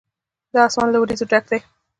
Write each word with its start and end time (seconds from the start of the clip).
دا 0.53 0.59
آسمان 0.67 0.89
له 0.91 0.97
وريځو 0.99 1.29
ډک 1.31 1.43
دی. 1.51 1.59